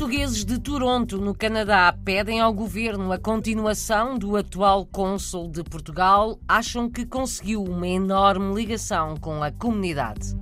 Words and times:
portugueses 0.00 0.46
de 0.46 0.58
Toronto, 0.58 1.18
no 1.18 1.34
Canadá, 1.34 1.94
pedem 2.02 2.40
ao 2.40 2.54
governo 2.54 3.12
a 3.12 3.18
continuação 3.18 4.16
do 4.16 4.34
atual 4.34 4.86
cônsul 4.86 5.46
de 5.46 5.62
Portugal. 5.62 6.40
Acham 6.48 6.88
que 6.88 7.04
conseguiu 7.04 7.62
uma 7.62 7.86
enorme 7.86 8.54
ligação 8.54 9.14
com 9.18 9.42
a 9.42 9.52
comunidade. 9.52 10.34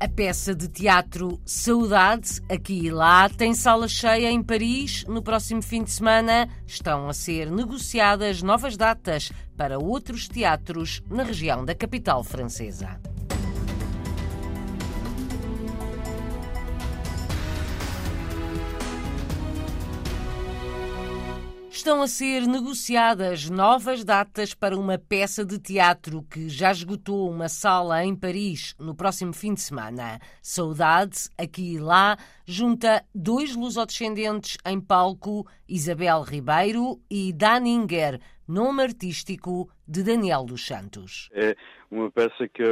A 0.00 0.08
peça 0.08 0.54
de 0.54 0.66
teatro 0.68 1.38
Saudade, 1.44 2.40
aqui 2.50 2.86
e 2.86 2.90
lá, 2.90 3.28
tem 3.28 3.52
sala 3.52 3.86
cheia 3.86 4.30
em 4.30 4.42
Paris. 4.42 5.04
No 5.06 5.22
próximo 5.22 5.60
fim 5.60 5.84
de 5.84 5.90
semana 5.90 6.48
estão 6.66 7.10
a 7.10 7.12
ser 7.12 7.50
negociadas 7.50 8.40
novas 8.40 8.74
datas 8.74 9.30
para 9.54 9.78
outros 9.78 10.28
teatros 10.28 11.02
na 11.10 11.24
região 11.24 11.62
da 11.62 11.74
capital 11.74 12.24
francesa. 12.24 12.98
Estão 21.84 22.00
a 22.00 22.08
ser 22.08 22.46
negociadas 22.46 23.50
novas 23.50 24.02
datas 24.02 24.54
para 24.54 24.74
uma 24.74 24.96
peça 24.96 25.44
de 25.44 25.58
teatro 25.58 26.22
que 26.30 26.48
já 26.48 26.72
esgotou 26.72 27.30
uma 27.30 27.46
sala 27.46 28.02
em 28.02 28.16
Paris 28.16 28.74
no 28.78 28.94
próximo 28.94 29.34
fim 29.34 29.52
de 29.52 29.60
semana. 29.60 30.18
Saudade, 30.40 31.28
aqui 31.36 31.74
e 31.74 31.78
lá, 31.78 32.16
junta 32.46 33.04
dois 33.14 33.54
lusodescendentes 33.54 34.56
em 34.64 34.80
palco, 34.80 35.46
Isabel 35.68 36.22
Ribeiro 36.22 37.02
e 37.10 37.34
Daninger, 37.34 38.18
nome 38.46 38.82
artístico 38.82 39.68
de 39.86 40.02
Daniel 40.02 40.44
dos 40.44 40.66
Santos. 40.66 41.28
É 41.32 41.54
uma 41.90 42.10
peça 42.10 42.48
que, 42.48 42.62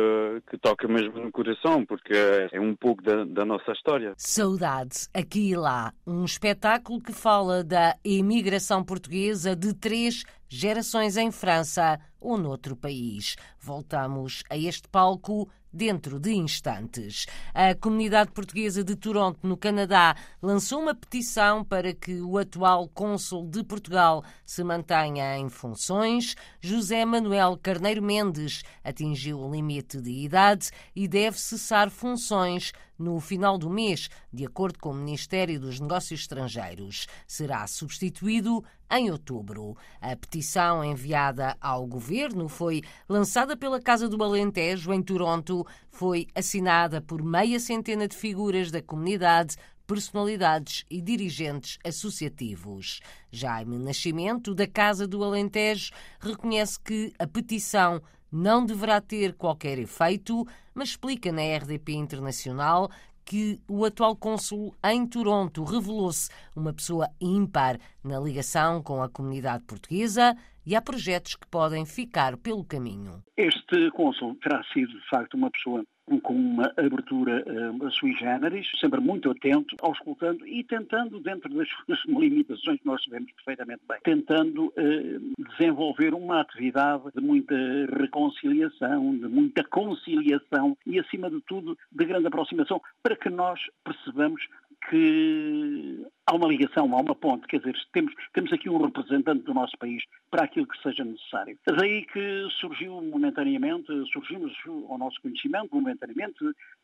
que 0.51 0.59
toca 0.59 0.89
mesmo 0.89 1.21
no 1.21 1.31
coração, 1.31 1.85
porque 1.85 2.13
é 2.51 2.61
um 2.61 2.75
pouco 2.75 3.03
da, 3.03 3.25
da, 3.25 3.45
nossa 3.45 3.73
história. 3.73 4.15
Saudade, 4.17 5.09
aqui 5.15 5.51
e 5.51 5.57
lá, 5.57 5.93
um 6.07 6.25
espetáculo 6.25 7.01
que 7.01 7.13
fala 7.13 7.63
da 7.63 7.97
imigração 8.05 8.83
portuguesa 8.85 9.55
de 9.55 9.75
três 9.75 10.25
gerações 10.49 11.17
em 11.17 11.31
França 11.31 11.99
ou 12.21 12.37
noutro 12.37 12.77
país. 12.77 13.37
Voltamos 13.59 14.43
a 14.51 14.57
este 14.57 14.89
palco 14.89 15.49
dentro 15.73 16.19
de 16.19 16.35
instantes. 16.35 17.27
A 17.55 17.75
comunidade 17.75 18.31
portuguesa 18.31 18.85
de 18.85 18.95
Toronto, 18.95 19.39
no 19.43 19.57
Canadá, 19.57 20.15
lançou 20.43 20.81
uma 20.81 20.95
petição 20.95 21.65
para 21.65 21.95
que 21.95 22.21
o 22.21 22.37
atual 22.39 22.89
cônsul 22.89 23.49
de 23.49 23.65
Portugal 23.65 24.23
se 24.45 24.63
mantenha 24.63 25.39
em 25.39 25.49
funções. 25.49 26.37
José 26.61 27.05
Manuel 27.05 27.59
Carneiro 27.63 28.03
Mendes 28.03 28.63
atingiu 28.85 29.41
o 29.41 29.51
limite 29.51 30.01
de 30.01 30.11
idade 30.11 30.71
e 30.95 31.09
deve 31.09 31.39
cessar 31.39 31.91
funções 31.91 32.73
no 33.03 33.19
final 33.19 33.59
do 33.59 33.69
mês, 33.69 34.09
de 34.33 34.47
acordo 34.47 34.79
com 34.79 34.91
o 34.91 34.95
Ministério 34.95 35.59
dos 35.59 35.81
Negócios 35.81 36.21
Estrangeiros. 36.21 37.07
Será 37.27 37.67
substituído 37.67 38.65
em 38.91 39.11
outubro. 39.11 39.77
A 40.01 40.15
petição 40.15 40.85
enviada 40.85 41.57
ao 41.61 41.87
governo 41.87 42.49
foi 42.49 42.83
lançada 43.09 43.57
pela 43.57 43.81
Casa 43.81 44.09
do 44.09 44.23
Alentejo, 44.23 44.93
em 44.93 45.03
Toronto, 45.03 45.67
foi 45.91 46.29
assinada 46.35 47.01
por 47.01 47.23
meia 47.23 47.59
centena 47.59 48.07
de 48.07 48.17
figuras 48.17 48.71
da 48.71 48.81
comunidade 48.81 49.57
personalidades 49.87 50.85
e 50.89 51.03
dirigentes 51.03 51.79
associativos. 51.85 53.01
Jaime 53.31 53.79
Nascimento, 53.79 54.55
da 54.55 54.67
Casa 54.67 55.07
do 55.07 55.23
Alentejo, 55.23 55.93
reconhece 56.21 56.79
que 56.81 57.13
a 57.19 57.27
petição 57.27 58.01
não 58.33 58.65
deverá 58.65 59.01
ter 59.01 59.35
qualquer 59.35 59.79
efeito, 59.79 60.47
mas 60.75 60.91
explica 60.91 61.31
na 61.31 61.43
RDP 61.43 61.93
Internacional 61.93 62.91
que 63.25 63.61
o 63.69 63.85
atual 63.85 64.17
cônsul 64.17 64.75
em 64.85 65.07
Toronto 65.07 65.63
revelou-se 65.63 66.29
uma 66.57 66.73
pessoa 66.73 67.09
ímpar 67.21 67.79
na 68.03 68.19
ligação 68.19 68.83
com 68.83 69.03
a 69.03 69.09
comunidade 69.09 69.63
portuguesa 69.65 70.37
e 70.67 70.77
há 70.77 70.83
projetos 70.83 71.37
que 71.37 71.47
podem 71.47 71.85
ficar 71.85 72.37
pelo 72.37 72.65
caminho. 72.65 73.23
Este 73.37 73.91
cônsul 73.93 74.37
terá 74.43 74.63
sido, 74.73 74.93
de 74.93 75.09
facto, 75.09 75.35
uma 75.35 75.51
pessoa 75.51 75.85
com 76.23 76.35
uma 76.35 76.73
abertura 76.77 77.45
uh, 77.47 77.91
sui 77.93 78.15
generis, 78.17 78.67
sempre 78.81 79.01
muito 79.01 79.31
atento, 79.31 79.77
auscultando 79.81 80.47
e 80.47 80.65
tentando, 80.65 81.21
dentro 81.21 81.53
das, 81.55 81.69
limitações 82.07 82.81
que 82.81 82.87
nós 82.87 83.03
sabemos 83.05 83.33
perfeitamente 83.33 83.83
bem, 83.89 83.99
tentando 84.03 84.67
uh, 84.67 85.53
desenvolver 85.59 86.13
uma 86.15 86.41
atividade 86.41 87.05
de 87.15 87.21
muita 87.21 87.55
reconciliação, 87.99 89.17
de 89.17 89.29
muita 89.29 89.65
conciliação 89.65 90.77
e, 90.87 90.99
acima 90.99 91.31
de 91.31 91.41
tudo, 91.43 91.79
de 91.91 92.05
grande 92.05 92.27
aproximação, 92.27 92.81
para 93.03 93.17
que 93.17 93.31
nós 93.31 93.61
percebamos 93.85 94.43
que 94.89 96.07
há 96.27 96.35
uma 96.35 96.49
ligação, 96.49 96.85
há 96.97 97.01
uma 97.01 97.15
ponte, 97.15 97.47
quer 97.47 97.59
dizer, 97.59 97.77
temos, 97.93 98.13
temos 98.33 98.53
aqui 98.53 98.69
um 98.69 98.83
representante 98.83 99.43
do 99.45 99.55
nosso 99.55 99.77
país 99.79 100.03
para 100.31 100.45
aquilo 100.45 100.67
que 100.67 100.81
seja 100.83 101.05
necessário. 101.05 101.59
Daí 101.67 102.05
que 102.07 102.49
surgiu 102.61 103.01
momentaneamente, 103.03 103.87
surgimos 104.13 104.53
ao 104.89 104.99
nosso 104.99 105.21
conhecimento 105.21 105.75
momentaneamente 105.75 106.39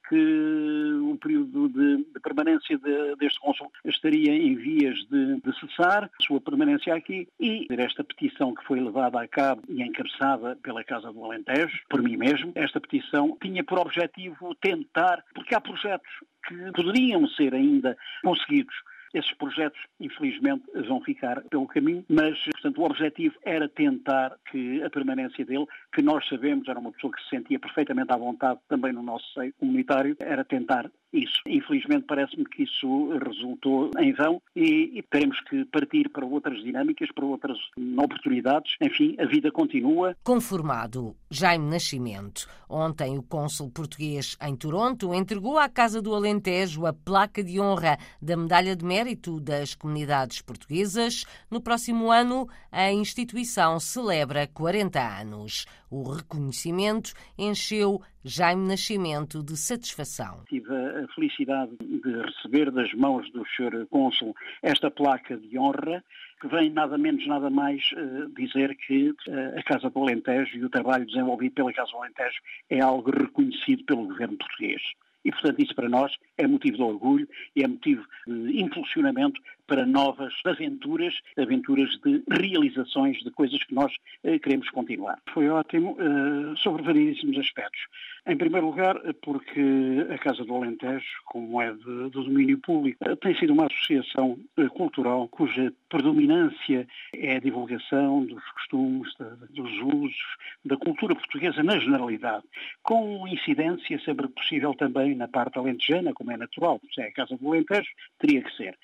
que 0.08 0.98
o 1.02 1.16
período 1.20 1.68
de, 1.68 2.04
de 2.12 2.20
permanência 2.20 2.78
de, 2.78 3.16
deste 3.16 3.38
cônsul 3.40 3.70
estaria 3.84 4.32
em 4.32 4.54
vias 4.54 4.98
de, 5.10 5.40
de 5.40 5.60
cessar, 5.60 6.04
a 6.04 6.24
sua 6.24 6.40
permanência 6.40 6.94
aqui, 6.94 7.28
e 7.38 7.66
esta 7.70 8.02
petição 8.02 8.54
que 8.54 8.64
foi 8.64 8.80
levada 8.80 9.20
a 9.20 9.28
cabo 9.28 9.62
e 9.68 9.82
encabeçada 9.82 10.56
pela 10.62 10.84
Casa 10.84 11.12
do 11.12 11.24
Alentejo, 11.24 11.78
por 11.88 12.02
mim 12.02 12.16
mesmo, 12.16 12.52
esta 12.54 12.80
petição 12.80 13.36
tinha 13.40 13.62
por 13.62 13.78
objetivo 13.78 14.54
tentar, 14.56 15.22
porque 15.34 15.54
há 15.54 15.60
projetos 15.60 16.08
que 16.48 16.72
poderiam 16.72 17.26
ser 17.28 17.54
ainda 17.54 17.96
conseguidos. 18.22 18.74
Esses 19.14 19.32
projetos, 19.34 19.80
infelizmente, 20.00 20.64
vão 20.86 21.00
ficar 21.00 21.40
pelo 21.44 21.66
caminho, 21.66 22.04
mas, 22.08 22.38
portanto, 22.60 22.80
o 22.80 22.84
objetivo 22.84 23.34
era 23.44 23.68
tentar 23.68 24.36
que 24.50 24.82
a 24.82 24.90
permanência 24.90 25.44
dele, 25.44 25.66
que 25.92 26.02
nós 26.02 26.26
sabemos 26.28 26.68
era 26.68 26.78
uma 26.78 26.92
pessoa 26.92 27.12
que 27.12 27.22
se 27.22 27.30
sentia 27.30 27.58
perfeitamente 27.58 28.12
à 28.12 28.16
vontade 28.16 28.60
também 28.68 28.92
no 28.92 29.02
nosso 29.02 29.24
seio 29.32 29.52
comunitário, 29.58 30.16
era 30.20 30.44
tentar 30.44 30.90
isso. 31.12 31.40
Infelizmente, 31.46 32.04
parece-me 32.06 32.44
que 32.44 32.64
isso 32.64 33.08
resultou 33.18 33.90
em 33.98 34.12
vão 34.12 34.42
e, 34.54 34.98
e 34.98 35.02
teremos 35.02 35.40
que 35.42 35.64
partir 35.66 36.08
para 36.10 36.26
outras 36.26 36.62
dinâmicas, 36.62 37.10
para 37.12 37.24
outras 37.24 37.58
oportunidades. 37.96 38.76
Enfim, 38.80 39.16
a 39.18 39.24
vida 39.24 39.50
continua. 39.50 40.14
Conformado 40.22 41.16
Jaime 41.30 41.70
Nascimento. 41.70 42.48
Ontem, 42.68 43.16
o 43.16 43.22
cônsul 43.22 43.70
português 43.70 44.36
em 44.42 44.54
Toronto 44.54 45.14
entregou 45.14 45.58
à 45.58 45.68
Casa 45.68 46.02
do 46.02 46.14
Alentejo 46.14 46.86
a 46.86 46.92
placa 46.92 47.42
de 47.42 47.58
honra 47.60 47.98
da 48.20 48.36
Medalha 48.36 48.76
de 48.76 48.84
Mérito 48.84 49.40
das 49.40 49.74
Comunidades 49.74 50.42
Portuguesas. 50.42 51.24
No 51.50 51.60
próximo 51.60 52.10
ano, 52.10 52.47
a 52.70 52.92
instituição 52.92 53.78
celebra 53.80 54.46
40 54.46 55.20
anos. 55.20 55.66
O 55.90 56.02
reconhecimento 56.02 57.12
encheu 57.38 58.00
Jaime 58.24 58.68
Nascimento 58.68 59.42
de 59.42 59.56
satisfação. 59.56 60.44
Tive 60.48 60.74
a 60.74 61.06
felicidade 61.14 61.76
de 61.80 62.22
receber 62.22 62.70
das 62.70 62.92
mãos 62.94 63.30
do 63.32 63.44
Sr. 63.56 63.86
Cônsul 63.90 64.34
esta 64.62 64.90
placa 64.90 65.36
de 65.36 65.58
honra 65.58 66.04
que 66.40 66.48
vem 66.48 66.70
nada 66.70 66.96
menos, 66.96 67.26
nada 67.26 67.50
mais 67.50 67.82
uh, 67.92 68.28
dizer 68.36 68.76
que 68.76 69.10
uh, 69.10 69.58
a 69.58 69.62
Casa 69.62 69.90
do 69.90 69.98
Alentejo 70.00 70.56
e 70.56 70.64
o 70.64 70.70
trabalho 70.70 71.06
desenvolvido 71.06 71.54
pela 71.54 71.72
Casa 71.72 71.90
do 71.90 71.98
Alentejo 71.98 72.40
é 72.70 72.80
algo 72.80 73.10
reconhecido 73.10 73.84
pelo 73.84 74.06
governo 74.06 74.36
português. 74.36 74.80
E, 75.24 75.30
portanto, 75.30 75.60
isso 75.60 75.74
para 75.74 75.88
nós 75.88 76.12
é 76.36 76.46
motivo 76.46 76.76
de 76.76 76.82
orgulho 76.82 77.28
e 77.56 77.62
é 77.62 77.68
motivo 77.68 78.04
de 78.26 78.62
impulsionamento 78.62 79.40
para 79.68 79.86
novas 79.86 80.34
aventuras, 80.44 81.14
aventuras 81.36 81.90
de 82.04 82.22
realizações 82.28 83.18
de 83.18 83.30
coisas 83.30 83.62
que 83.62 83.74
nós 83.74 83.92
eh, 84.24 84.38
queremos 84.38 84.68
continuar. 84.70 85.18
Foi 85.32 85.48
ótimo 85.48 85.96
eh, 86.00 86.56
sobre 86.56 86.82
variedíssimos 86.82 87.38
aspectos. 87.38 87.80
Em 88.26 88.36
primeiro 88.36 88.66
lugar, 88.66 89.00
porque 89.22 90.06
a 90.10 90.18
Casa 90.18 90.44
do 90.44 90.54
Alentejo, 90.54 91.06
como 91.24 91.62
é 91.62 91.72
de, 91.72 92.04
de 92.04 92.10
domínio 92.10 92.58
público, 92.58 92.98
eh, 93.02 93.16
tem 93.16 93.34
sido 93.38 93.52
uma 93.52 93.66
associação 93.66 94.38
eh, 94.56 94.68
cultural 94.68 95.28
cuja 95.28 95.72
predominância 95.88 96.86
é 97.14 97.36
a 97.36 97.40
divulgação 97.40 98.26
dos 98.26 98.44
costumes, 98.52 99.14
dos 99.50 99.70
usos, 99.82 100.36
da 100.64 100.76
cultura 100.76 101.14
portuguesa 101.14 101.62
na 101.62 101.78
generalidade, 101.78 102.44
com 102.82 103.26
incidência 103.28 103.98
sempre 104.00 104.28
possível 104.28 104.74
também 104.74 105.14
na 105.14 105.28
parte 105.28 105.58
alentejana, 105.58 106.12
como 106.12 106.32
é 106.32 106.36
natural, 106.36 106.80
se 106.94 107.00
é 107.00 107.08
a 107.08 107.12
Casa 107.12 107.36
do 107.36 107.48
Alentejo, 107.48 107.88
teria 108.18 108.42
que 108.42 108.54
ser. 108.56 108.76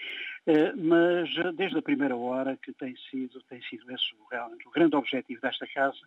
Eh, 0.46 0.72
mas 0.76 1.28
eh, 1.38 1.52
desde 1.52 1.78
a 1.78 1.82
primeira 1.82 2.14
hora 2.14 2.56
que 2.62 2.72
tem 2.74 2.94
sido, 3.10 3.40
tem 3.48 3.62
sido 3.62 3.90
esse 3.90 4.12
o, 4.14 4.68
o 4.68 4.70
grande 4.70 4.94
objetivo 4.94 5.40
desta 5.40 5.66
casa 5.68 5.98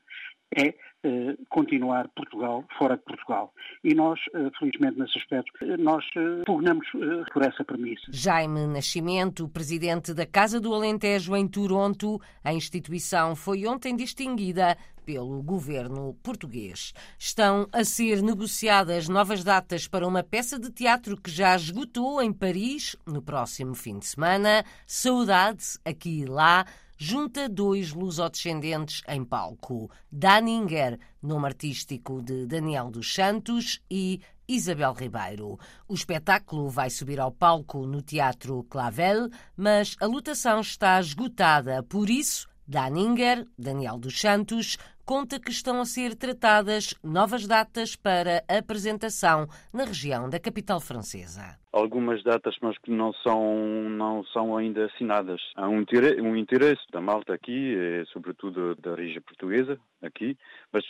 é 0.56 0.76
eh, 1.04 1.36
continuar 1.50 2.08
Portugal 2.10 2.64
fora 2.78 2.96
de 2.98 3.04
Portugal. 3.04 3.52
E 3.84 3.96
nós, 3.96 4.20
felizmente 4.60 5.00
nesse 5.00 5.18
aspecto, 5.18 5.52
nós 5.80 6.06
pugnamos 6.46 6.88
por 7.34 7.42
essa 7.44 7.64
premissa. 7.64 8.06
Jaime 8.10 8.68
Nascimento, 8.68 9.50
presidente 9.50 10.14
da 10.14 10.26
Casa 10.26 10.60
do 10.60 10.74
Alentejo 10.74 11.36
em 11.36 11.48
Toronto, 11.48 12.20
a 12.44 12.54
instituição 12.54 13.36
foi 13.36 13.66
ontem 13.66 13.96
distinguida 13.96 14.78
pelo 15.08 15.42
governo 15.42 16.18
português. 16.22 16.94
Estão 17.18 17.66
a 17.72 17.86
ser 17.86 18.22
negociadas 18.22 19.08
novas 19.08 19.42
datas 19.42 19.88
para 19.88 20.06
uma 20.06 20.22
peça 20.22 20.60
de 20.60 20.70
teatro 20.70 21.16
que 21.16 21.32
já 21.32 21.56
esgotou 21.56 22.22
em 22.22 22.34
Paris 22.34 22.94
no 23.06 23.22
próximo 23.22 23.74
fim 23.74 24.00
de 24.00 24.06
semana. 24.06 24.66
Saudade, 24.86 25.64
aqui 25.86 26.24
e 26.24 26.26
lá 26.26 26.66
junta 26.98 27.48
dois 27.48 27.94
lusodescendentes 27.94 29.02
em 29.08 29.24
palco. 29.24 29.90
Daninger, 30.12 31.00
nome 31.22 31.46
artístico 31.46 32.22
de 32.22 32.46
Daniel 32.46 32.92
dos 32.92 33.14
Santos, 33.14 33.80
e 33.90 34.20
Isabel 34.46 34.92
Ribeiro. 34.92 35.58
O 35.88 35.94
espetáculo 35.94 36.70
vai 36.70 36.90
subir 36.90 37.22
ao 37.22 37.32
palco 37.32 37.86
no 37.86 38.02
Teatro 38.02 38.62
Clavel, 38.70 39.30
mas 39.56 39.96
a 40.02 40.06
lotação 40.06 40.60
está 40.60 41.00
esgotada. 41.00 41.82
Por 41.84 42.10
isso, 42.10 42.46
Daninger, 42.68 43.48
Daniel 43.58 43.98
dos 43.98 44.20
Santos, 44.20 44.78
conta 45.08 45.40
que 45.40 45.52
estão 45.52 45.80
a 45.80 45.86
ser 45.86 46.16
tratadas 46.16 46.94
novas 47.02 47.48
datas 47.48 47.96
para 47.96 48.44
apresentação 48.46 49.48
na 49.74 49.86
região 49.86 50.30
da 50.30 50.38
capital 50.38 50.82
francesa. 50.82 51.58
Algumas 51.72 52.22
datas, 52.24 52.58
mas 52.62 52.78
que 52.80 52.92
não 52.92 53.14
são, 53.14 53.90
não 53.90 54.26
são 54.26 54.58
ainda 54.58 54.86
assinadas. 54.86 55.40
Há 55.56 55.70
um 55.70 56.36
interesse, 56.36 56.82
da 56.92 57.00
Malta 57.00 57.34
aqui, 57.34 57.74
e 57.74 58.06
sobretudo 58.12 58.76
da 58.76 58.96
região 58.96 59.22
portuguesa 59.22 59.80
aqui, 60.02 60.38
mas 60.74 60.84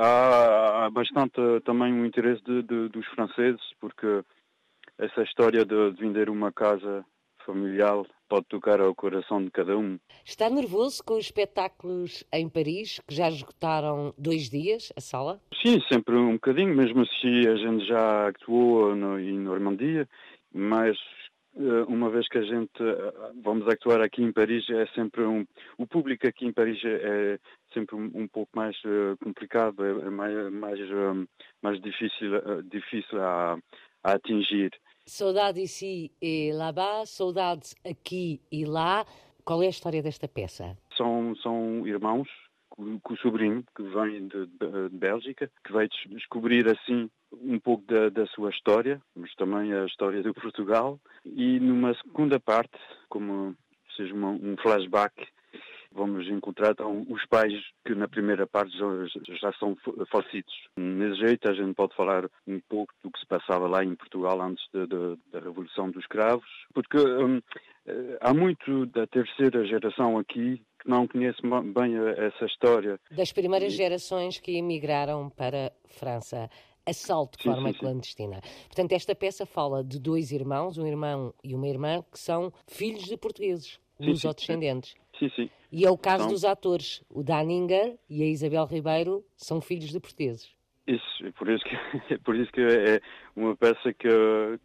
há, 0.00 0.84
há, 0.84 0.90
bastante 0.90 1.40
também 1.64 1.92
um 1.92 2.06
interesse 2.06 2.44
de, 2.44 2.62
de, 2.62 2.88
dos 2.90 3.06
franceses, 3.08 3.60
porque 3.80 4.22
essa 4.98 5.22
história 5.22 5.64
de 5.64 5.90
vender 5.98 6.30
uma 6.30 6.52
casa 6.52 7.04
familiar 7.44 8.04
pode 8.28 8.46
tocar 8.46 8.80
ao 8.80 8.94
coração 8.94 9.44
de 9.44 9.50
cada 9.50 9.76
um. 9.76 9.98
Está 10.24 10.50
nervoso 10.50 11.02
com 11.04 11.14
os 11.14 11.26
espetáculos 11.26 12.24
em 12.32 12.48
Paris, 12.48 13.00
que 13.06 13.14
já 13.14 13.28
esgotaram 13.28 14.14
dois 14.18 14.48
dias 14.50 14.92
a 14.96 15.00
sala? 15.00 15.40
Sim, 15.62 15.80
sempre 15.88 16.16
um 16.16 16.34
bocadinho, 16.34 16.74
mesmo 16.74 17.06
se 17.06 17.48
a 17.48 17.56
gente 17.56 17.86
já 17.86 18.28
actuou 18.28 18.96
no, 18.96 19.18
em 19.20 19.38
Normandia, 19.38 20.08
mas 20.52 20.96
eh, 21.56 21.84
uma 21.86 22.10
vez 22.10 22.28
que 22.28 22.38
a 22.38 22.42
gente 22.42 22.82
eh, 22.82 23.12
vamos 23.42 23.68
actuar 23.68 24.00
aqui 24.00 24.22
em 24.22 24.32
Paris 24.32 24.68
é 24.70 24.86
sempre 24.88 25.22
um 25.22 25.46
o 25.78 25.86
público 25.86 26.26
aqui 26.26 26.46
em 26.46 26.52
Paris 26.52 26.80
é 26.84 27.38
sempre 27.72 27.94
um, 27.94 28.10
um 28.12 28.26
pouco 28.26 28.50
mais 28.56 28.76
uh, 28.84 29.16
complicado 29.22 29.84
é, 29.84 29.90
é 29.90 30.10
mais 30.10 30.52
mais, 30.52 30.80
mais 31.62 31.80
difícil 31.80 32.62
difícil 32.64 33.22
a, 33.22 33.56
a 34.04 34.12
atingir 34.12 34.70
Saudade 35.06 35.60
ici 35.60 36.10
e 36.20 36.50
lá-bas, 36.52 37.10
saudades 37.10 37.74
aqui 37.84 38.40
e 38.50 38.64
lá. 38.64 39.04
Qual 39.44 39.62
é 39.62 39.66
a 39.66 39.70
história 39.70 40.02
desta 40.02 40.26
peça? 40.26 40.78
São, 40.96 41.36
são 41.36 41.86
irmãos 41.86 42.26
com, 42.70 42.98
o 43.10 43.16
sobrinho 43.18 43.62
que 43.76 43.82
vem 43.82 44.26
de, 44.28 44.46
de, 44.46 44.88
de, 44.88 44.96
Bélgica, 44.96 45.50
que 45.62 45.72
vai 45.72 45.88
descobrir 46.08 46.66
assim 46.68 47.10
um 47.32 47.58
pouco 47.58 47.84
da, 47.86 48.08
da, 48.08 48.26
sua 48.28 48.48
história, 48.48 49.00
mas 49.14 49.34
também 49.34 49.74
a 49.74 49.84
história 49.84 50.22
de 50.22 50.32
Portugal. 50.32 50.98
E 51.26 51.60
numa 51.60 51.94
segunda 51.96 52.40
parte, 52.40 52.78
como 53.10 53.54
seja 53.94 54.14
uma, 54.14 54.30
um 54.30 54.56
flashback, 54.56 55.14
vamos 55.94 56.28
encontrar 56.28 56.72
então, 56.72 57.06
os 57.08 57.24
pais 57.26 57.52
que 57.86 57.94
na 57.94 58.08
primeira 58.08 58.46
parte 58.46 58.76
já, 58.76 58.86
já 59.36 59.52
são 59.54 59.76
falecidos. 60.10 60.52
Nesse 60.76 61.20
jeito 61.20 61.48
a 61.48 61.54
gente 61.54 61.74
pode 61.74 61.94
falar 61.94 62.28
um 62.46 62.60
pouco 62.68 62.92
do 63.02 63.10
que 63.10 63.20
se 63.20 63.26
passava 63.26 63.66
lá 63.68 63.84
em 63.84 63.94
Portugal 63.94 64.40
antes 64.42 64.64
de, 64.72 64.86
de, 64.86 65.18
da 65.32 65.40
Revolução 65.40 65.90
dos 65.90 66.06
Cravos, 66.06 66.48
porque 66.74 66.98
hum, 66.98 67.40
há 68.20 68.34
muito 68.34 68.86
da 68.86 69.06
terceira 69.06 69.64
geração 69.64 70.18
aqui 70.18 70.60
que 70.80 70.88
não 70.88 71.06
conhece 71.06 71.40
bem 71.42 71.94
essa 72.18 72.44
história. 72.44 72.98
Das 73.10 73.32
primeiras 73.32 73.72
gerações 73.72 74.38
que 74.38 74.56
emigraram 74.56 75.30
para 75.30 75.68
a 75.68 75.88
França 75.88 76.50
assalto 76.86 77.38
de 77.38 77.44
sim, 77.44 77.50
forma 77.50 77.72
sim, 77.72 77.78
clandestina. 77.78 78.40
Sim. 78.42 78.64
Portanto, 78.66 78.92
esta 78.92 79.14
peça 79.14 79.46
fala 79.46 79.82
de 79.82 79.98
dois 79.98 80.32
irmãos, 80.32 80.76
um 80.76 80.86
irmão 80.86 81.32
e 81.42 81.54
uma 81.54 81.66
irmã, 81.66 82.04
que 82.12 82.18
são 82.18 82.52
filhos 82.66 83.04
de 83.04 83.16
portugueses, 83.16 83.78
lusodescendentes. 83.98 84.94
Sim, 85.18 85.30
sim. 85.34 85.50
E 85.70 85.84
é 85.84 85.90
o 85.90 85.98
caso 85.98 86.24
então, 86.24 86.32
dos 86.32 86.44
atores. 86.44 87.02
O 87.08 87.22
Daninger 87.22 87.98
e 88.08 88.22
a 88.22 88.26
Isabel 88.26 88.64
Ribeiro 88.66 89.24
são 89.36 89.60
filhos 89.60 89.90
de 89.90 90.00
portugueses. 90.00 90.54
Isso, 90.86 91.32
por 91.38 91.48
isso 91.48 91.64
que, 91.64 91.74
é 92.14 92.18
por 92.18 92.36
isso 92.36 92.52
que 92.52 92.60
é 92.60 93.00
uma 93.34 93.56
peça 93.56 93.92
que, 93.94 94.08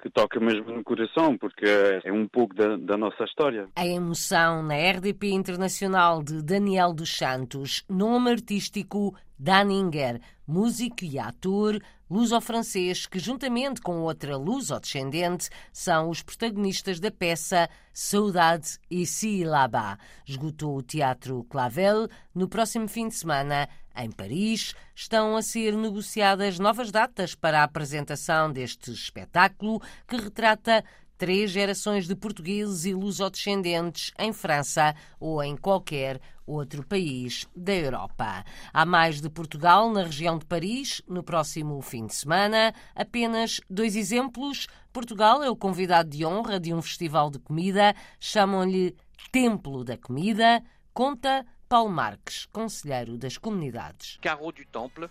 que 0.02 0.10
toca 0.10 0.40
mesmo 0.40 0.72
no 0.72 0.84
coração, 0.84 1.38
porque 1.38 1.66
é 2.04 2.12
um 2.12 2.28
pouco 2.28 2.54
da, 2.54 2.76
da 2.76 2.98
nossa 2.98 3.24
história. 3.24 3.68
A 3.76 3.88
emoção 3.88 4.62
na 4.62 4.76
RDP 4.76 5.30
Internacional 5.32 6.22
de 6.22 6.44
Daniel 6.44 6.94
dos 6.94 7.16
Santos, 7.16 7.86
nome 7.90 8.32
artístico 8.32 9.16
Daninger, 9.38 10.20
músico 10.46 11.06
e 11.06 11.18
ator 11.18 11.80
luso-francês 12.10 13.06
que, 13.06 13.20
juntamente 13.20 13.82
com 13.82 14.02
outra 14.02 14.36
luso-descendente, 14.36 15.50
são 15.72 16.10
os 16.10 16.22
protagonistas 16.22 17.00
da 17.00 17.12
peça 17.12 17.70
Saudade 17.94 18.80
ici 18.90 19.44
là-bas. 19.44 19.98
Esgotou 20.28 20.78
o 20.78 20.82
Teatro 20.82 21.46
Clavel 21.50 22.08
no 22.34 22.50
próximo 22.50 22.88
fim 22.88 23.08
de 23.08 23.16
semana. 23.16 23.70
Em 24.02 24.10
Paris, 24.10 24.74
estão 24.96 25.36
a 25.36 25.42
ser 25.42 25.76
negociadas 25.76 26.58
novas 26.58 26.90
datas 26.90 27.36
para 27.36 27.60
a 27.60 27.64
apresentação 27.64 28.50
deste 28.50 28.94
espetáculo 28.94 29.82
que 30.08 30.16
retrata 30.16 30.86
três 31.18 31.52
gerações 31.52 32.08
de 32.08 32.16
portugueses 32.16 32.86
e 32.86 32.94
lusodescendentes 32.94 34.14
em 34.18 34.32
França 34.32 34.96
ou 35.20 35.44
em 35.44 35.58
qualquer 35.58 36.22
outro 36.48 36.82
país 36.88 37.46
da 37.54 37.74
Europa. 37.74 38.46
Há 38.72 38.86
mais 38.86 39.20
de 39.20 39.30
Portugal 39.30 39.92
na 39.92 40.04
região 40.04 40.38
de 40.38 40.46
Paris 40.46 41.02
no 41.06 41.22
próximo 41.22 41.82
fim 41.82 42.08
de 42.08 42.16
semana. 42.16 42.74
Apenas 42.96 43.60
dois 43.70 43.98
exemplos. 43.98 44.68
Portugal 44.94 45.44
é 45.44 45.50
o 45.50 45.58
convidado 45.58 46.10
de 46.10 46.26
honra 46.26 46.58
de 46.58 46.74
um 46.74 46.82
festival 46.82 47.30
de 47.30 47.38
comida, 47.38 47.94
chamam-lhe 48.18 48.96
Templo 49.30 49.84
da 49.84 49.98
Comida. 49.98 50.64
Conta 50.94 51.46
Paulo 51.70 51.92
Marques, 51.92 52.48
conselheiro 52.48 53.16
das 53.16 53.38
comunidades. 53.38 54.18
Carro 54.24 54.52
do 54.52 54.66
Temple 54.66 55.08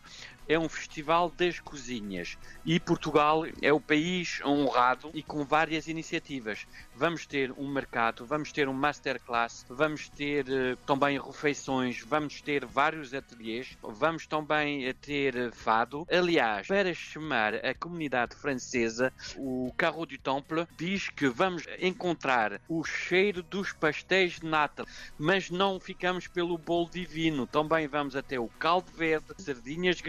é 0.48 0.58
um 0.58 0.68
festival 0.68 1.30
das 1.30 1.60
cozinhas 1.60 2.38
e 2.64 2.80
Portugal 2.80 3.44
é 3.60 3.72
o 3.72 3.80
país 3.80 4.40
honrado 4.44 5.10
e 5.12 5.22
com 5.22 5.44
várias 5.44 5.86
iniciativas. 5.86 6.66
Vamos 6.96 7.26
ter 7.26 7.52
um 7.52 7.68
mercado, 7.68 8.26
vamos 8.26 8.50
ter 8.50 8.68
um 8.68 8.72
masterclass, 8.72 9.66
vamos 9.68 10.08
ter 10.08 10.46
uh, 10.48 10.76
também 10.86 11.20
refeições, 11.20 12.00
vamos 12.00 12.40
ter 12.40 12.64
vários 12.64 13.12
ateliês, 13.12 13.76
vamos 13.82 14.26
também 14.26 14.92
ter 14.94 15.52
fado. 15.52 16.06
Aliás, 16.10 16.66
para 16.66 16.94
chamar 16.94 17.54
a 17.54 17.74
comunidade 17.74 18.34
francesa, 18.34 19.12
o 19.36 19.72
Carro 19.76 20.06
du 20.06 20.18
Temple 20.18 20.66
diz 20.76 21.08
que 21.10 21.28
vamos 21.28 21.64
encontrar 21.80 22.60
o 22.68 22.82
cheiro 22.84 23.42
dos 23.42 23.72
pastéis 23.72 24.40
de 24.40 24.46
nata, 24.46 24.84
mas 25.18 25.50
não 25.50 25.78
ficamos 25.78 26.26
pelo 26.26 26.56
bolo 26.56 26.88
divino. 26.90 27.46
Também 27.46 27.86
vamos 27.86 28.16
até 28.16 28.38
o 28.38 28.48
caldo 28.48 28.90
verde, 28.92 29.26
sardinhas 29.38 30.00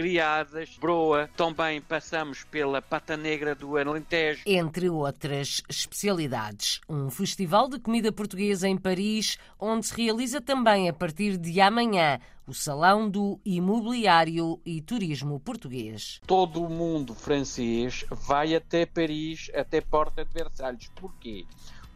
broa, 0.80 1.30
também 1.36 1.82
passamos 1.82 2.44
pela 2.44 2.82
pata 2.82 3.16
negra 3.16 3.56
do 3.56 3.78
Alentejo. 3.78 4.44
Entre 4.46 4.90
outras 4.90 5.62
especialidades, 5.70 6.82
um 6.88 7.10
festival 7.10 7.70
de 7.70 7.80
comida 7.80 8.12
portuguesa 8.12 8.68
em 8.68 8.78
Paris, 8.78 9.38
onde 9.60 9.88
se 9.88 10.02
realiza 10.02 10.42
também 10.42 10.90
a 10.90 10.94
partir 10.94 11.38
de 11.38 11.60
amanhã 11.62 12.20
o 12.48 12.54
Salão 12.54 13.08
do 13.08 13.40
Imobiliário 13.46 14.60
e 14.66 14.82
Turismo 14.82 15.40
Português. 15.40 16.20
Todo 16.26 16.64
o 16.64 16.70
mundo 16.70 17.14
francês 17.14 18.04
vai 18.10 18.56
até 18.56 18.88
Paris, 18.88 19.52
até 19.54 19.80
Porta 19.82 20.26
de 20.26 20.34
Versalhes. 20.34 20.90
Porquê? 20.96 21.46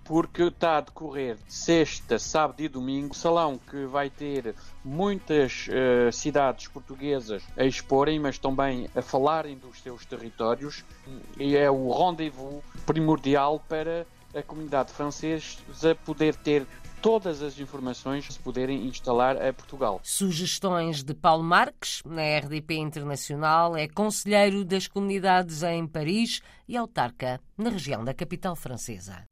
Porque 0.04 0.44
está 0.44 0.78
a 0.78 0.82
decorrer 0.82 1.38
sexta, 1.48 2.20
sábado 2.20 2.62
e 2.62 2.68
domingo, 2.68 3.16
salão 3.16 3.60
que 3.70 3.86
vai 3.86 4.10
ter 4.10 4.56
muitas 4.84 5.68
uh, 5.68 6.12
cidades 6.12 6.68
portuguesas 6.68 7.44
a 7.58 7.64
exporem, 7.64 8.20
mas 8.20 8.38
também 8.38 8.90
a 8.96 9.02
falarem 9.02 9.58
dos 9.58 9.82
seus 9.82 10.06
territórios, 10.06 10.84
e 11.40 11.56
é 11.56 11.70
o 11.70 11.92
rendezvous 11.92 12.64
primordial 12.86 13.64
para 13.68 14.06
a 14.36 14.42
comunidade 14.42 14.92
francesa 14.92 15.96
poder 16.04 16.36
ter 16.36 16.66
todas 17.04 17.42
as 17.42 17.60
informações 17.60 18.26
se 18.34 18.40
poderem 18.40 18.88
instalar 18.88 19.36
a 19.36 19.52
Portugal. 19.52 20.00
Sugestões 20.04 21.04
de 21.04 21.14
Paulo 21.14 21.44
Marques, 21.44 22.02
na 22.06 22.22
RDP 22.40 22.76
Internacional, 22.76 23.76
é 23.76 23.90
conselheiro 23.90 24.64
das 24.64 24.88
comunidades 24.88 25.64
em 25.64 25.86
Paris 25.86 26.42
e 26.66 26.78
autarca 26.78 27.42
na 27.58 27.70
região 27.70 28.06
da 28.06 28.14
capital 28.14 28.56
francesa. 28.56 29.28